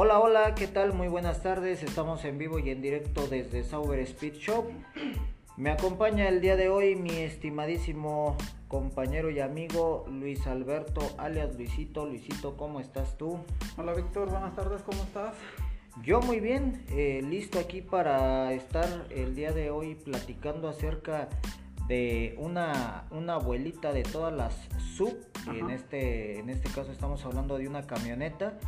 [0.00, 0.92] Hola, hola, ¿qué tal?
[0.92, 1.82] Muy buenas tardes.
[1.82, 4.66] Estamos en vivo y en directo desde Sauber Speed Shop.
[5.56, 8.36] Me acompaña el día de hoy mi estimadísimo
[8.68, 12.06] compañero y amigo Luis Alberto, alias Luisito.
[12.06, 13.40] Luisito, ¿cómo estás tú?
[13.76, 15.34] Hola Víctor, buenas tardes, ¿cómo estás?
[16.04, 21.28] Yo muy bien, eh, listo aquí para estar el día de hoy platicando acerca
[21.88, 24.54] de una, una abuelita de todas las
[24.94, 25.18] sub.
[25.52, 28.60] En este, en este caso estamos hablando de una camioneta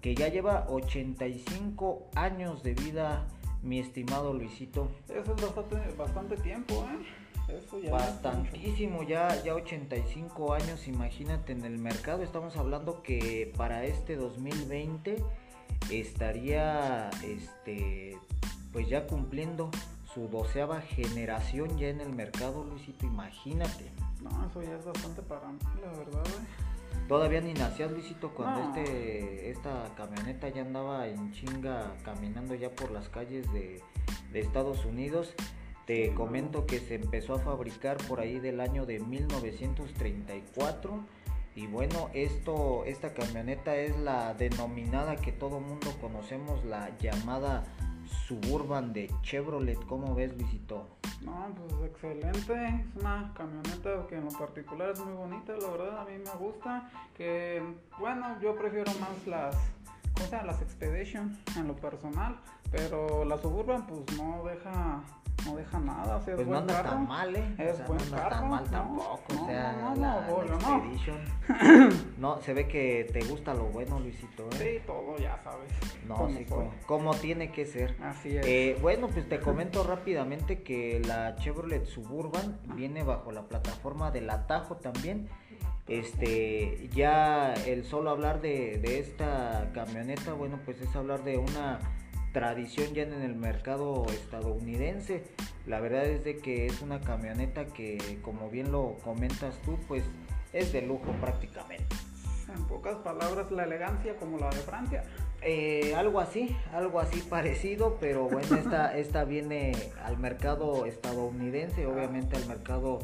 [0.00, 3.26] que ya lleva 85 años de vida,
[3.62, 4.88] mi estimado Luisito.
[5.08, 7.28] Eso es bastante, bastante tiempo, ¿eh?
[7.48, 12.22] Eso ya Bastantísimo, ya, ya 85 años, imagínate en el mercado.
[12.22, 15.22] Estamos hablando que para este 2020
[15.90, 18.18] estaría este
[18.72, 19.70] pues ya cumpliendo
[20.12, 23.90] su doceava generación ya en el mercado, Luisito, imagínate.
[24.22, 26.24] No, eso ya es bastante para mí, la verdad.
[27.08, 32.90] Todavía ni nacías, Luisito, cuando este, esta camioneta ya andaba en chinga caminando ya por
[32.90, 33.80] las calles de,
[34.34, 35.34] Estados Unidos.
[35.86, 41.00] Te comento que se empezó a fabricar por ahí del año de 1934.
[41.54, 47.64] Y bueno, esto, esta camioneta es la denominada que todo mundo conocemos, la llamada
[48.28, 49.82] Suburban de Chevrolet.
[49.86, 50.86] ¿Cómo ves, Luisito?
[51.22, 52.66] No, pues excelente.
[52.66, 56.30] Es una camioneta que en lo particular es muy bonita, la verdad a mí me
[56.38, 56.90] gusta.
[57.16, 57.62] Que
[57.98, 59.56] bueno, yo prefiero más las,
[60.14, 62.38] ¿cómo Las Expedition en lo personal,
[62.70, 65.02] pero la Suburban pues no deja
[65.48, 67.54] no deja nada, o sea, pues es no anda tan mal, ¿eh?
[67.58, 70.76] Es buen no anda tan mal tampoco, no, o sea, no, la, no, la no.
[70.76, 71.18] Expedition.
[72.18, 74.80] no, se ve que te gusta lo bueno, Luisito, ¿eh?
[74.80, 75.70] Sí, todo ya sabes.
[76.06, 77.96] No, sí, como, como, tiene que ser.
[78.02, 78.46] Así es.
[78.46, 84.28] Eh, bueno, pues te comento rápidamente que la Chevrolet Suburban viene bajo la plataforma del
[84.30, 85.28] Atajo también.
[85.86, 91.78] Este, ya el solo hablar de, de esta camioneta, bueno, pues es hablar de una
[92.32, 95.24] tradición ya en el mercado estadounidense.
[95.66, 100.04] La verdad es de que es una camioneta que, como bien lo comentas tú, pues
[100.52, 101.94] es de lujo prácticamente.
[102.54, 105.04] En pocas palabras, la elegancia como la de Francia.
[105.42, 109.72] Eh, algo así, algo así parecido, pero bueno, esta, esta viene
[110.02, 112.98] al mercado estadounidense, obviamente al mercado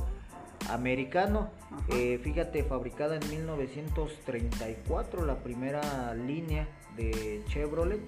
[0.71, 1.51] americano.
[1.91, 8.01] Eh, fíjate, fabricada en 1934, la primera línea de Chevrolet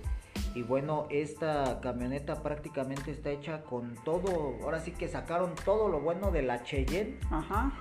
[0.55, 6.01] y bueno, esta camioneta prácticamente está hecha con todo, ahora sí que sacaron todo lo
[6.01, 7.19] bueno de la Cheyenne.
[7.31, 7.73] Ajá.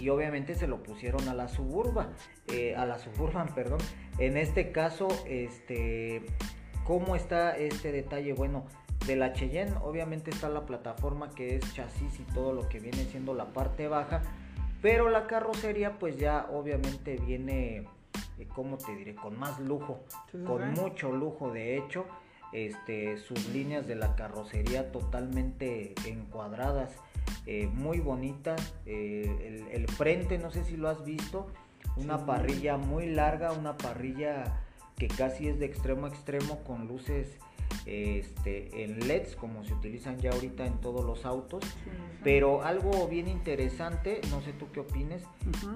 [0.00, 2.08] Y obviamente se lo pusieron a la Suburban,
[2.52, 3.78] eh, a la Suburban, perdón.
[4.18, 6.26] En este caso, este,
[6.84, 8.32] ¿cómo está este detalle?
[8.32, 8.64] Bueno,
[9.06, 13.04] de la Cheyenne obviamente está la plataforma que es chasis y todo lo que viene
[13.04, 14.22] siendo la parte baja,
[14.82, 17.86] pero la carrocería pues ya obviamente viene
[18.44, 19.14] ¿cómo te diré?
[19.14, 20.04] Con más lujo,
[20.46, 22.04] con mucho lujo de hecho.
[22.52, 26.92] Este, sus líneas de la carrocería totalmente encuadradas,
[27.44, 28.74] eh, muy bonitas.
[28.86, 31.48] Eh, el, frente, no sé si lo has visto,
[31.96, 34.62] una parrilla muy larga, una parrilla
[34.96, 37.36] que casi es de extremo a extremo con luces
[37.84, 41.64] este, en LEDs como se utilizan ya ahorita en todos los autos.
[42.22, 45.22] Pero algo bien interesante, no sé tú qué opines,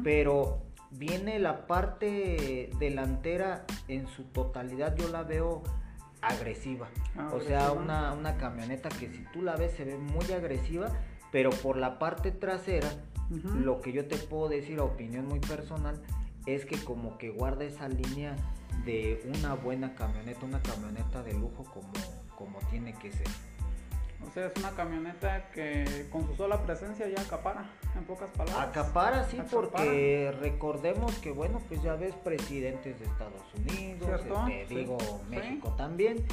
[0.02, 0.58] pero
[0.90, 5.62] viene la parte delantera en su totalidad, yo la veo
[6.20, 6.88] agresiva.
[7.16, 10.88] Ah, o sea, una, una, camioneta que si tú la ves se ve muy agresiva,
[11.32, 12.90] pero por la parte trasera,
[13.30, 16.02] lo que yo te puedo decir, a opinión muy personal,
[16.46, 18.34] es que como que guarda esa línea
[18.84, 21.92] de una buena camioneta, una camioneta de lujo como,
[22.36, 23.28] como tiene que ser.
[24.26, 27.64] O sea, es una camioneta que con su sola presencia ya acapara,
[27.96, 28.68] en pocas palabras.
[28.68, 34.98] Acapara, sí, porque recordemos que, bueno, pues ya ves presidentes de Estados Unidos, este, digo
[35.28, 36.24] México también,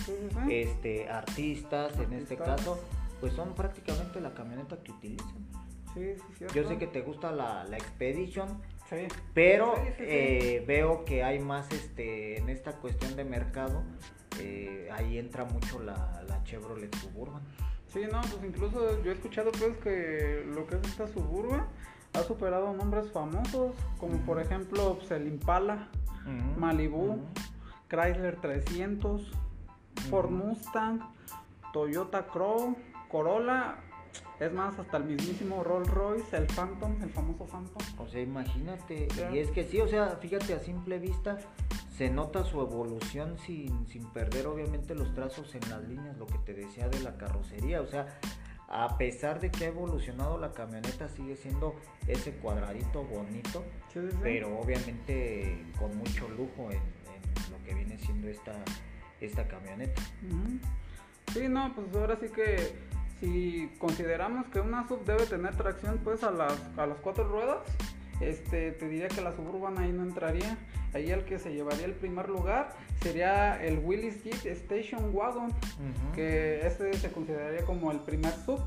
[0.50, 2.80] este, artistas, en este caso,
[3.20, 5.48] pues son prácticamente la camioneta que utilizan.
[5.94, 6.54] Sí, sí, cierto.
[6.54, 8.62] Yo sé que te gusta la, la Expedition,
[9.34, 13.81] pero eh, veo que hay más este, en esta cuestión de mercado,
[14.39, 17.42] eh, ahí entra mucho la, la Chevrolet Suburban.
[17.98, 21.66] Sí, no, pues incluso yo he escuchado pues que lo que es esta Suburban
[22.14, 25.88] ha superado nombres famosos, como por ejemplo pues, el Impala,
[26.58, 27.20] Malibu,
[27.90, 29.32] Chrysler 300,
[30.12, 31.00] Ford Mustang,
[31.74, 32.78] Toyota Crow,
[33.10, 33.78] Corolla,
[34.40, 37.82] es más, hasta el mismísimo Rolls Royce, el Phantom, el famoso Phantom.
[37.98, 41.40] O sea, imagínate, y es que sí, o sea, fíjate a simple vista,
[41.98, 46.38] se nota su evolución sin, sin perder obviamente los trazos en las líneas, lo que
[46.40, 48.20] te decía de la carrocería, o sea,
[48.68, 51.76] a pesar de que ha evolucionado la camioneta, sigue siendo
[52.08, 53.64] ese cuadradito bonito,
[54.22, 56.82] pero obviamente con mucho lujo en,
[57.50, 58.54] lo que viene siendo esta,
[59.20, 60.02] esta camioneta.
[61.34, 62.74] Sí, no, pues ahora sí que
[63.20, 67.60] si consideramos que una sub debe tener tracción pues a las, a las cuatro ruedas,
[68.20, 70.58] este, te diría que la Suburban ahí no entraría.
[70.98, 75.54] Ahí el que se llevaría el primer lugar sería el Willis Jeep Station Wagon,
[76.16, 78.60] que este se consideraría como el primer sub.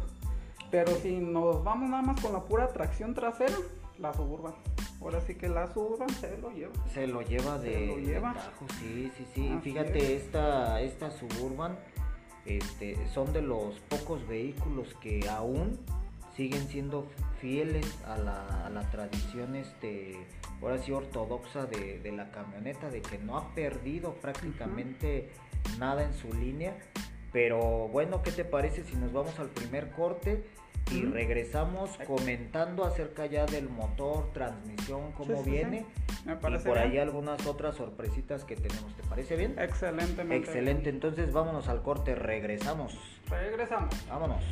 [0.70, 3.56] Pero si nos vamos nada más con la pura tracción trasera,
[3.98, 4.54] la Suburban.
[5.00, 6.72] Ahora sí que la Suburban se lo lleva.
[6.94, 8.36] Se lo lleva de, lo lleva.
[8.78, 9.58] sí, sí, sí.
[9.64, 11.76] Fíjate, esta, esta Suburban
[12.46, 15.80] este, son de los pocos vehículos que aún
[16.36, 17.08] siguen siendo
[17.40, 20.16] fieles a la, a la tradición este,
[20.62, 25.30] ahora sí ortodoxa de, la camioneta, de que no ha perdido prácticamente
[25.78, 26.76] nada en su línea.
[27.32, 30.44] Pero bueno, ¿qué te parece si nos vamos al primer corte?
[30.92, 35.86] y regresamos comentando acerca ya del motor, transmisión, cómo viene.
[36.26, 38.96] y por ahí algunas otras sorpresitas que tenemos.
[38.96, 39.56] ¿Te parece bien?
[39.56, 40.22] Excelente.
[40.34, 40.90] Excelente.
[40.90, 42.16] Entonces vámonos al corte.
[42.16, 42.98] Regresamos.
[43.28, 43.94] Regresamos.
[44.08, 44.42] Vámonos.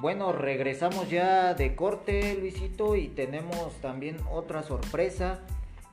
[0.00, 5.40] Bueno, regresamos ya de corte, Luisito, y tenemos también otra sorpresa.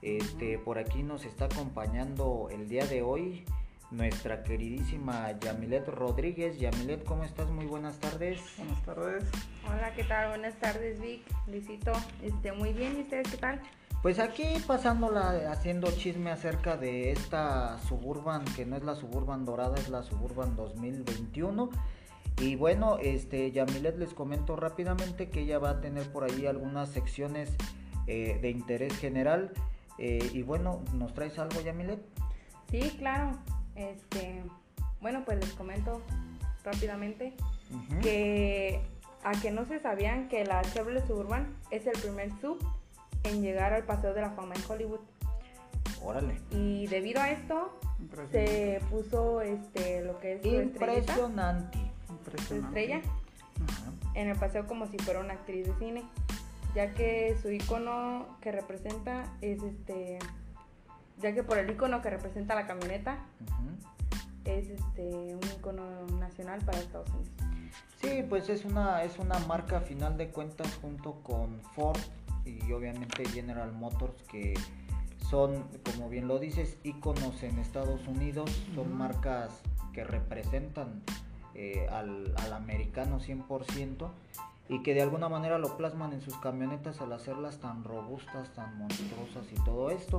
[0.03, 3.43] Este, por aquí nos está acompañando el día de hoy
[3.89, 6.59] nuestra queridísima Yamilet Rodríguez.
[6.59, 7.49] Yamilet, ¿cómo estás?
[7.49, 8.39] Muy buenas tardes.
[8.57, 9.23] Buenas tardes.
[9.67, 10.29] Hola, ¿qué tal?
[10.29, 11.91] Buenas tardes, Vic, Luisito.
[12.21, 13.59] Este, muy bien, ¿y ustedes qué tal?
[14.03, 19.77] Pues aquí pasándola, haciendo chisme acerca de esta Suburban, que no es la Suburban dorada,
[19.77, 21.71] es la Suburban 2021.
[22.39, 26.89] Y bueno, este Yamilet les comento rápidamente que ella va a tener por ahí algunas
[26.89, 27.55] secciones
[28.07, 29.53] eh, de interés general.
[29.97, 32.01] Eh, y bueno, ¿nos traes algo, Yamilet?
[32.69, 33.37] Sí, claro.
[33.75, 34.43] Este,
[34.99, 36.01] bueno, pues les comento
[36.63, 37.33] rápidamente
[38.01, 38.81] que
[39.23, 42.59] a que no se sabían que la Chevrolet Suburban es el primer sub
[43.23, 44.99] en llegar al Paseo de la Fama en Hollywood.
[46.03, 46.39] Órale.
[46.51, 47.79] Y debido a esto
[48.31, 51.94] se puso este lo que es impresionante
[52.33, 53.01] estrella.
[54.13, 56.03] En el paseo como si fuera una actriz de cine,
[56.73, 60.19] ya que su icono que representa es este,
[61.21, 63.19] ya que por el icono que representa la camioneta
[64.43, 67.31] es este un icono nacional para Estados Unidos.
[68.01, 71.99] Sí, pues es una es una marca a final de cuentas junto con Ford
[72.45, 74.53] y obviamente General Motors que
[75.29, 79.61] son, como bien lo dices, iconos en Estados Unidos, son marcas
[79.93, 81.01] que representan
[81.55, 84.09] eh, al, al, americano 100%
[84.67, 88.77] y que de alguna manera lo plasman en sus camionetas al hacerlas tan robustas, tan
[88.79, 90.17] monstruosas y todo esto.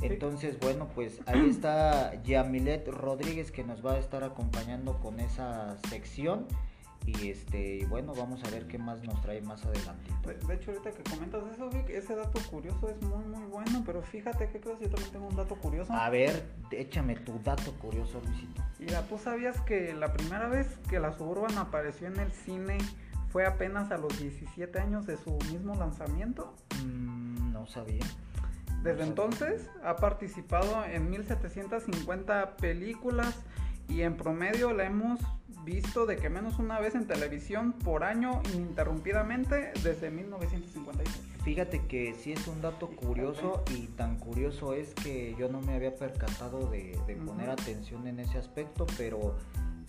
[0.00, 5.76] Entonces, bueno, pues ahí está Yamilet Rodríguez que nos va a estar acompañando con esa
[5.88, 6.46] sección.
[7.06, 10.12] Y este, bueno, vamos a ver qué más nos trae más adelante.
[10.46, 14.02] De hecho, ahorita que comentas eso, Vic, ese dato curioso es muy, muy bueno, pero
[14.02, 15.92] fíjate que creo yo también tengo un dato curioso.
[15.92, 18.62] A ver, échame tu dato curioso, Luisito.
[18.80, 22.78] Mira, ¿tú sabías que la primera vez que la Suburban apareció en el cine
[23.28, 26.54] fue apenas a los 17 años de su mismo lanzamiento?
[26.84, 28.04] Mm, no sabía.
[28.82, 33.44] Desde entonces ha participado en 1750 películas
[33.88, 35.20] y en promedio la hemos
[35.66, 41.08] visto de que menos una vez en televisión por año ininterrumpidamente desde 1956.
[41.42, 45.74] Fíjate que sí es un dato curioso y tan curioso es que yo no me
[45.74, 49.36] había percatado de, poner atención en ese aspecto, pero,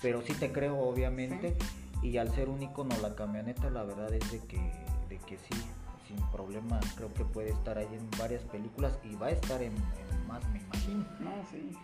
[0.01, 1.56] pero sí te creo obviamente
[2.01, 4.58] y al ser un icono la camioneta la verdad es de que,
[5.10, 5.62] de que sí,
[6.08, 9.74] sin problema creo que puede estar ahí en varias películas y va a estar en,
[9.74, 11.06] en más me imagino.
[11.20, 11.78] No, sí.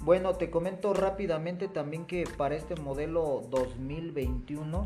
[0.00, 4.84] Bueno, te comento rápidamente también que para este modelo 2021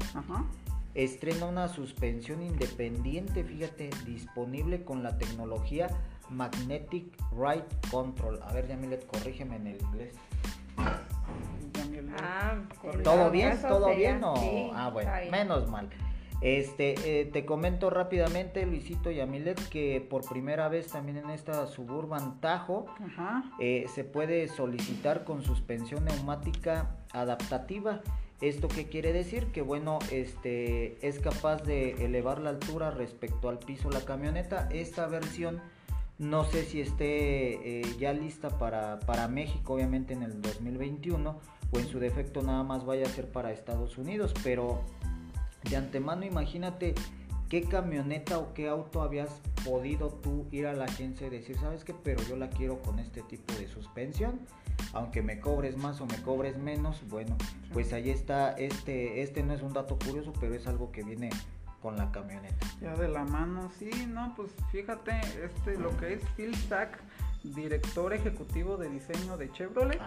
[0.95, 5.88] estrena una suspensión independiente, fíjate, disponible con la tecnología
[6.31, 8.40] Magnetic Ride Control.
[8.42, 10.14] A ver, Yamilet, corrígeme en el inglés.
[12.19, 12.57] Ah,
[13.02, 13.61] ¿Todo bien?
[13.61, 14.21] ¿Todo bien?
[14.23, 15.88] ah, bueno, menos mal.
[16.43, 21.69] Este, eh, te comento rápidamente, Luisito y Amilet, que por primera vez también en esta
[21.69, 22.87] Suburban Tajo
[23.61, 28.01] eh, se puede solicitar con suspensión neumática adaptativa.
[28.41, 29.53] ¿Esto qué quiere decir?
[29.53, 34.69] Que bueno, este es capaz de elevar la altura respecto al piso la camioneta.
[34.73, 35.61] Esta versión
[36.19, 41.39] no sé si esté eh, ya lista para, para México, obviamente en el 2021,
[41.71, 44.85] o en su defecto nada más vaya a ser para Estados Unidos, pero
[45.69, 46.95] de antemano imagínate
[47.49, 49.28] qué camioneta o qué auto habías
[49.64, 51.92] podido tú ir a la agencia y decir, ¿sabes qué?
[51.92, 54.40] Pero yo la quiero con este tipo de suspensión.
[54.95, 57.37] Aunque me cobres más o me cobres menos, bueno,
[57.73, 61.28] pues ahí está, este, este no es un dato curioso, pero es algo que viene
[61.83, 62.66] con la camioneta.
[62.81, 65.12] Ya de la mano, sí, no, pues fíjate,
[65.45, 66.99] este, lo que es Phil Sack,
[67.42, 70.00] director ejecutivo de diseño de Chevrolet,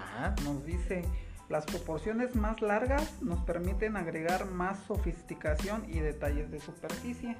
[0.43, 1.03] nos dice,
[1.49, 7.37] las proporciones más largas nos permiten agregar más sofisticación y detalles de superficie.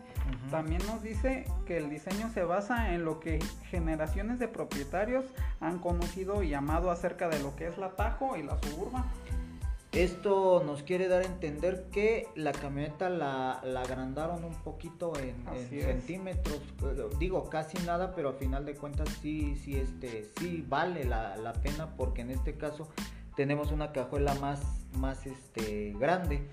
[0.51, 5.25] También nos dice que el diseño se basa en lo que generaciones de propietarios
[5.59, 9.05] han conocido y amado acerca de lo que es la Tajo y la Suburban.
[9.91, 16.62] Esto nos quiere dar a entender que la camioneta la, agrandaron un poquito en, centímetros,
[17.17, 21.53] digo casi nada, pero a final de cuentas sí, sí, este, sí vale la, la
[21.53, 22.89] pena porque en este caso
[23.36, 24.62] tenemos una cajuela más,
[24.98, 26.48] más este, grande.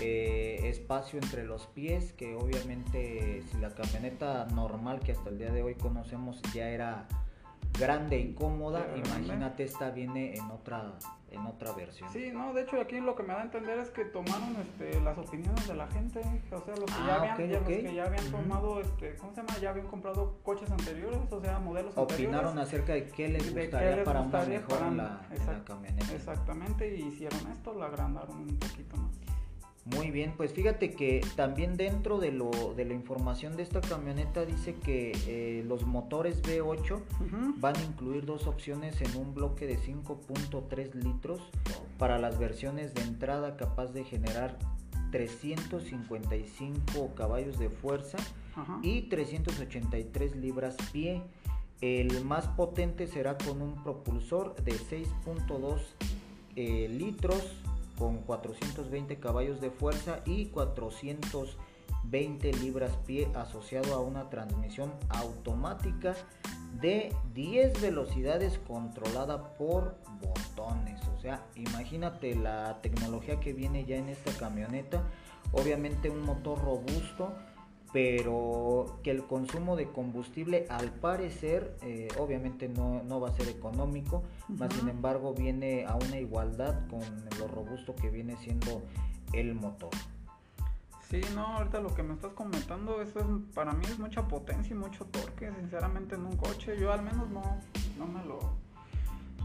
[0.00, 5.50] Eh, espacio entre los pies que obviamente si la camioneta normal que hasta el día
[5.50, 7.08] de hoy conocemos ya era
[7.78, 10.98] grande y cómoda imagínate esta viene en otra
[11.30, 12.10] en otra versión.
[12.10, 15.00] Sí, no, de hecho aquí lo que me da a entender es que tomaron este,
[15.00, 18.30] las opiniones de la gente, o sea, los que, ya, ah, habían, que ya habían
[18.30, 19.58] tomado, este, ¿cómo se llama?
[19.60, 24.22] Ya habían comprado coches anteriores, o sea, modelos Opinaron acerca de qué les gustaría para
[24.22, 25.20] una mejor en, la,
[25.66, 26.14] camioneta.
[26.14, 29.27] Exactamente, y hicieron esto, la agrandaron un poquito más.
[29.94, 34.44] Muy bien, pues fíjate que también dentro de, lo, de la información de esta camioneta
[34.44, 37.00] dice que eh, los motores V8
[37.56, 41.40] van a incluir dos opciones en un bloque de 5.3 litros
[41.96, 44.58] para las versiones de entrada capaz de generar
[45.10, 48.18] 355 caballos de fuerza
[48.82, 51.22] y 383 libras pie.
[51.80, 55.78] El más potente será con un propulsor de 6.2
[56.56, 57.54] eh, litros
[57.98, 66.14] con 420 caballos de fuerza y 420 libras pie asociado a una transmisión automática
[66.80, 71.00] de 10 velocidades controlada por botones.
[71.16, 75.02] O sea, imagínate la tecnología que viene ya en esta camioneta.
[75.52, 77.32] Obviamente un motor robusto
[77.92, 84.22] pero que el consumo de combustible al parecer eh, obviamente no, va a ser económico,
[84.48, 87.00] más sin embargo viene a una igualdad con
[87.38, 88.82] lo robusto que viene siendo
[89.32, 89.90] el motor.
[91.08, 94.74] Sí, no, ahorita lo que me estás comentando, eso es, para mí es mucha potencia
[94.74, 97.42] y mucho torque, sinceramente en un coche, yo al menos no,
[97.98, 98.38] no me lo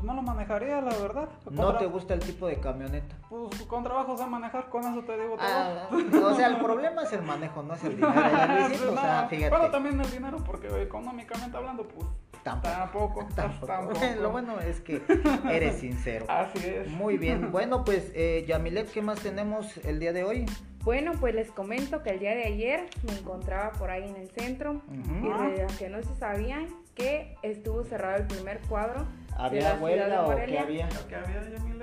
[0.03, 1.29] no lo manejaría, la verdad.
[1.49, 3.15] ¿No te gusta el tipo de camioneta?
[3.29, 5.47] Pues con trabajo sé manejar, con eso te digo todo.
[5.47, 5.89] Ah,
[6.25, 8.13] o sea, el problema es el manejo, no es el dinero.
[8.91, 9.49] o sea, fíjate.
[9.49, 12.07] Bueno, también el dinero, porque económicamente hablando, pues
[12.43, 13.27] Tampoco.
[13.35, 13.93] Tampoco.
[14.21, 15.01] Lo bueno es que
[15.49, 16.25] eres sincero.
[16.27, 16.89] Así es.
[16.89, 17.51] Muy bien.
[17.51, 20.45] Bueno, pues, eh, Yamilet, ¿qué más tenemos el día de hoy?
[20.83, 24.29] Bueno, pues les comento que el día de ayer me encontraba por ahí en el
[24.31, 29.05] centro y aunque no se sabían que estuvo cerrado el primer cuadro
[29.37, 30.89] ¿Había huelga o qué había?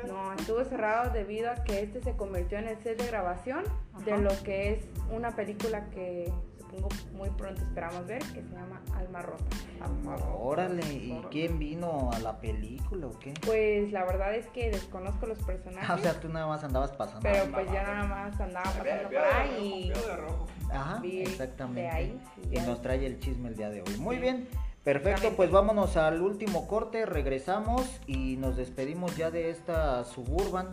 [0.06, 3.64] No, estuvo cerrado debido a que este se convirtió en el set de grabación
[4.04, 8.80] de lo que es una película que supongo muy pronto esperamos ver, que se llama
[8.96, 9.44] Alma Rota.
[9.80, 10.34] Alma Rota.
[10.34, 13.34] Órale, ¿y quién vino a la película o qué?
[13.44, 15.90] Pues la verdad es que desconozco los personajes.
[15.90, 17.20] o sea, tú nada más andabas pasando.
[17.22, 20.72] Pero pues ya nada más andaba pasando por ahí y...
[20.72, 22.16] Ajá, exactamente.
[22.50, 23.96] y, nos trae el chisme el día de hoy.
[23.98, 24.48] Muy bien.
[24.84, 30.68] Perfecto, pues vámonos al último corte, regresamos y nos despedimos ya de esta Suburban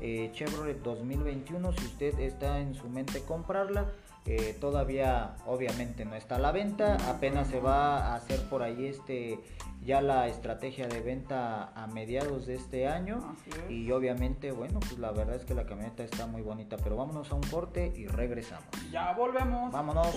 [0.00, 1.72] eh, Chevrolet 2021.
[1.72, 3.86] Si usted está en su mente comprarla,
[4.26, 8.86] eh, todavía obviamente no está a la venta, apenas se va a hacer por ahí
[8.86, 9.40] este
[9.82, 13.34] ya la estrategia de venta a mediados de este año
[13.68, 17.30] y obviamente bueno pues la verdad es que la camioneta está muy bonita pero vámonos
[17.32, 18.68] a un corte y regresamos.
[18.92, 19.72] Ya volvemos.
[19.72, 20.14] Vámonos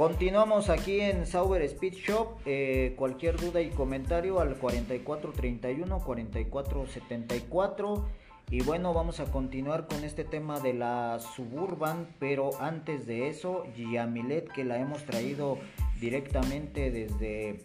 [0.00, 2.38] Continuamos aquí en Sauber Speed Shop.
[2.46, 8.08] Eh, cualquier duda y comentario al 4431 4474.
[8.48, 12.08] Y bueno, vamos a continuar con este tema de la Suburban.
[12.18, 15.58] Pero antes de eso, Yamilet, que la hemos traído
[16.00, 17.58] directamente desde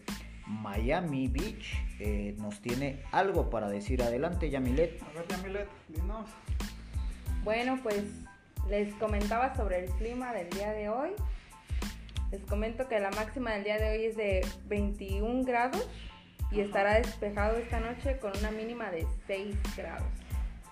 [0.46, 4.04] Miami Beach, eh, nos tiene algo para decir.
[4.04, 5.02] Adelante, Yamilet.
[5.04, 6.30] A ver, Yamilet, dinos.
[7.46, 8.04] Bueno, pues
[8.70, 11.12] les comentaba sobre el clima del día de hoy.
[12.32, 15.88] Les comento que la máxima del día de hoy es de 21 grados
[16.52, 20.08] y estará despejado esta noche con una mínima de 6 grados.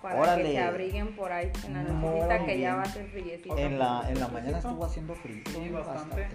[0.02, 3.56] Para que se abriguen por ahí en la nochecita que ya va a ser friecito.
[3.56, 5.42] En la, en la mañana estuvo haciendo frío.
[5.46, 6.28] Sí, bastante,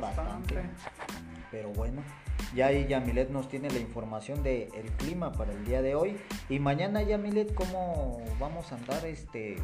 [0.00, 0.54] bastante.
[1.52, 2.02] Pero bueno,
[2.52, 6.16] ya ahí Yamilet nos tiene la información del el clima para el día de hoy.
[6.48, 9.56] Y mañana Yamilet, ¿cómo vamos a andar este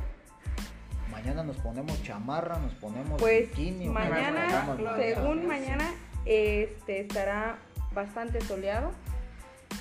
[1.12, 3.48] mañana nos ponemos chamarra, nos ponemos pues
[3.86, 5.84] mañana, según mañana,
[6.24, 7.58] este estará
[7.92, 8.90] bastante soleado,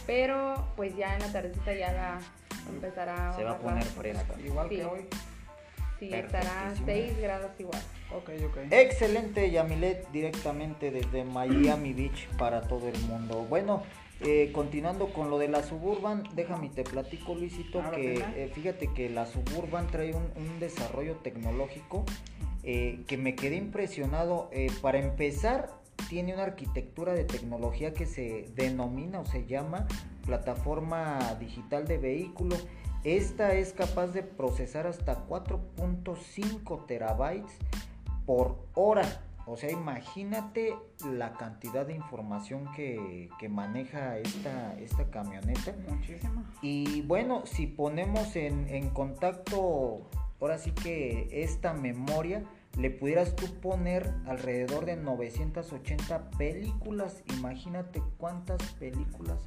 [0.06, 2.20] pero pues ya en la tardecita ya la
[2.70, 4.36] empezará se va a poner fresco.
[4.44, 5.08] Igual que hoy.
[6.00, 7.82] Sí, estará a 6 grados igual.
[8.12, 8.58] Ok, ok.
[8.72, 13.46] Excelente, Yamilet, directamente desde Miami Beach para todo el mundo.
[13.48, 13.84] Bueno,
[14.24, 19.10] eh, continuando con lo de la Suburban, déjame te platico, Luisito, que eh, fíjate que
[19.10, 22.06] la Suburban trae un, un desarrollo tecnológico
[22.64, 24.50] eh, que me quedé impresionado.
[24.82, 25.70] para empezar,
[26.10, 29.88] tiene una arquitectura de tecnología que se denomina o se llama
[30.26, 32.56] plataforma digital de vehículo.
[33.04, 37.58] Esta es capaz de procesar hasta 4.5 terabytes
[38.26, 39.24] por hora.
[39.46, 45.76] O sea, imagínate la cantidad de información que, maneja esta, esta camioneta.
[45.90, 46.50] Muchísima.
[46.62, 52.44] Y bueno, si ponemos en, en contacto, ahora sí que esta memoria,
[52.78, 57.22] le pudieras tú poner alrededor de 980 películas.
[57.38, 59.40] Imagínate cuántas películas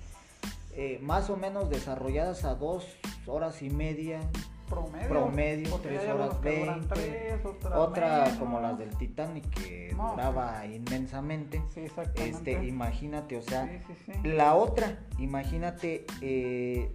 [0.76, 2.84] eh, más o menos desarrolladas a dos
[3.26, 4.20] horas y media.
[4.68, 5.08] Promedio.
[5.08, 7.38] Promedio, tres horas veinte.
[7.74, 11.62] Otra como las del Titanic que duraba inmensamente.
[11.72, 12.52] Sí, exactamente.
[12.52, 13.82] Este, imagínate, o sea,
[14.22, 16.90] la otra, imagínate, eh,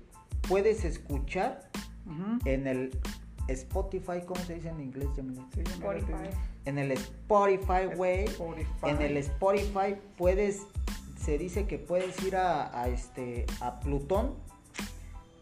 [0.47, 1.69] puedes escuchar
[2.45, 2.91] en el
[3.47, 5.09] Spotify, ¿cómo se dice en inglés?
[5.57, 6.29] Spotify.
[6.65, 8.25] En el Spotify, way,
[8.83, 10.67] en el Spotify puedes,
[11.17, 14.35] se dice que puedes ir a, este, a Plutón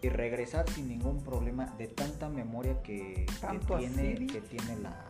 [0.01, 3.25] y regresar sin ningún problema de tanta memoria que,
[3.77, 5.07] tiene, que tiene la,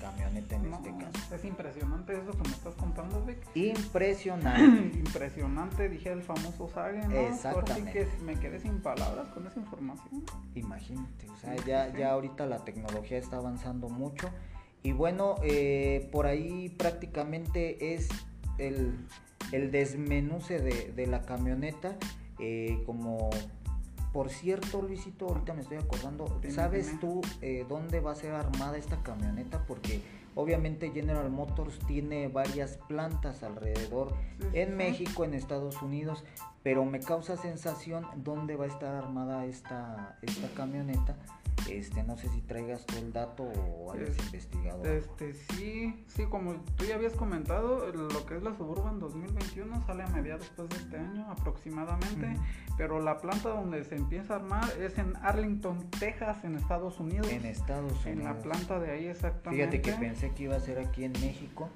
[0.00, 1.34] camioneta en este caso.
[1.34, 3.38] Es impresionante eso que me estás contando, Vic.
[3.54, 4.98] Impresionante.
[4.98, 7.20] impresionante, dije el famoso Sage, ¿no?
[7.20, 7.92] Exactamente.
[7.92, 10.24] que me quedé sin palabras con esa información.
[10.54, 14.30] Imagínate, o sea, ya, ya ahorita la tecnología está avanzando mucho.
[14.82, 18.08] Y bueno, eh, por ahí prácticamente es
[18.58, 19.06] el,
[19.52, 21.96] el desmenuce de, de la camioneta.
[22.38, 23.30] Eh, como
[24.12, 28.76] por cierto, Luisito, ahorita me estoy acordando, ¿sabes tú eh, dónde va a ser armada
[28.76, 29.64] esta camioneta?
[29.66, 30.02] Porque
[30.34, 34.14] obviamente General Motors tiene varias plantas alrededor
[34.52, 36.24] en México, en Estados Unidos,
[36.62, 41.16] pero me causa sensación dónde va a estar armada esta, esta camioneta
[41.70, 44.84] este, no sé si traigas tú el dato o hayas investigado.
[44.84, 50.02] Este, sí, sí, como tú ya habías comentado, lo que es la Suburban 2021 sale
[50.02, 52.36] a mediados después de este año aproximadamente,
[52.76, 57.28] pero la planta donde se empieza a armar es en Arlington, Texas, en Estados Unidos.
[57.30, 58.06] En Estados Unidos.
[58.06, 59.78] En la planta de ahí exactamente.
[59.78, 61.68] Fíjate que pensé que iba a ser aquí en México,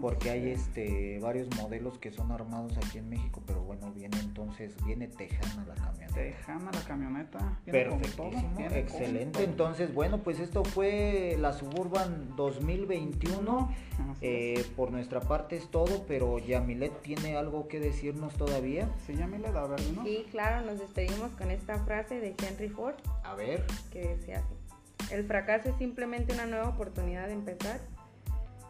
[0.00, 4.74] porque hay este varios modelos que son armados aquí en México, pero bueno, viene entonces,
[4.84, 6.14] viene tejana la camioneta.
[6.14, 7.58] Tejana la camioneta.
[7.64, 9.17] Perfectísimo, excelente.
[9.22, 13.74] Entonces, bueno, pues esto fue la Suburban 2021.
[14.20, 18.88] Eh, por nuestra parte es todo, pero Yamilet tiene algo que decirnos todavía.
[19.06, 20.04] Sí, Yamilet, a ver, ¿no?
[20.04, 22.96] Sí, claro, nos despedimos con esta frase de Henry Ford.
[23.24, 23.64] A ver.
[23.92, 25.14] Que decía así.
[25.14, 27.80] El fracaso es simplemente una nueva oportunidad de empezar.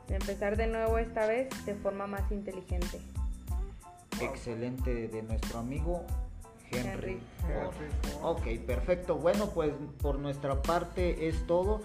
[0.07, 3.01] De empezar de nuevo esta vez de forma más inteligente.
[4.21, 6.05] Excelente de nuestro amigo
[6.71, 7.21] Henry,
[8.23, 9.17] Ok, perfecto.
[9.17, 11.83] Bueno, pues por nuestra parte es todo.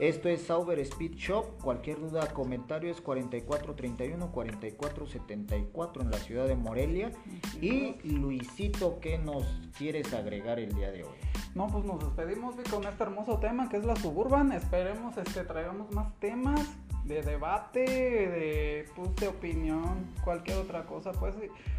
[0.00, 1.60] Esto es Sauber Speed Shop.
[1.62, 7.12] Cualquier duda, comentario es 4431 4474 en la ciudad de Morelia.
[7.60, 9.44] Y Luisito, ¿qué nos
[9.78, 11.16] quieres agregar el día de hoy?
[11.54, 14.50] No, pues nos despedimos con este hermoso tema que es la Suburban.
[14.50, 21.34] Esperemos este traigamos más temas de debate, de, pues, opinión, cualquier otra cosa, pues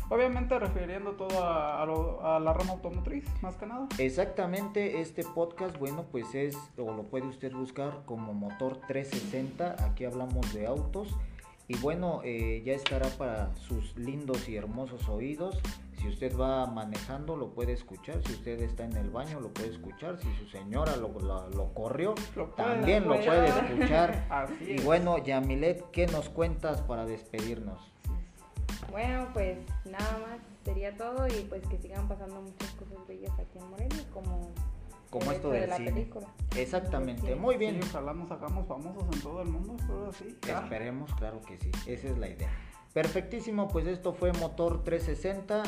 [0.09, 3.87] obviamente refiriendo todo a, la rama automotriz, más que nada.
[3.97, 10.05] Exactamente, este podcast, bueno, pues es, o lo puede usted buscar como Motor 360, aquí
[10.05, 11.15] hablamos de autos.
[11.67, 15.59] Y bueno, eh, ya estará para sus lindos y hermosos oídos.
[16.05, 18.21] Si usted va manejando, lo puede escuchar.
[18.23, 20.19] Si usted está en el baño, lo puede escuchar.
[20.19, 21.09] Si su señora lo,
[21.49, 22.13] lo, corrió,
[22.55, 24.27] también lo puede escuchar.
[24.61, 27.91] y bueno, Yamilet, ¿qué nos cuentas para despedirnos?
[28.91, 33.57] Bueno, pues nada más sería todo y pues que sigan pasando muchas cosas bellas aquí
[33.57, 34.51] en Morelia, como
[35.09, 36.27] como esto del de la Película.
[36.55, 37.79] Exactamente, muy bien.
[37.81, 40.37] ojalá nos hagamos famosos en todo el mundo, pero sí.
[40.47, 42.49] Esperemos, claro que sí, esa es la idea.
[42.93, 45.63] Perfectísimo, pues esto fue Motor 360.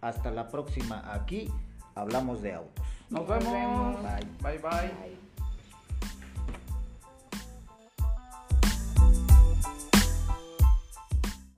[0.00, 1.50] Hasta la próxima aquí.
[1.94, 2.84] Hablamos de autos.
[3.10, 4.02] Nos, vemos.
[4.02, 4.58] Bye.
[4.58, 4.58] bye.
[4.58, 5.19] bye.